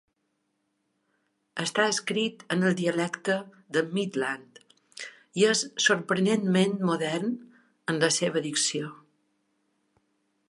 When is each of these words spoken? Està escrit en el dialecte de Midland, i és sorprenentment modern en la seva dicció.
Està 1.63 1.83
escrit 1.95 2.39
en 2.55 2.69
el 2.69 2.77
dialecte 2.79 3.35
de 3.77 3.83
Midland, 3.97 4.57
i 5.41 5.45
és 5.51 5.63
sorprenentment 5.89 6.75
modern 6.91 7.35
en 7.93 8.01
la 8.05 8.11
seva 8.17 8.43
dicció. 8.47 8.91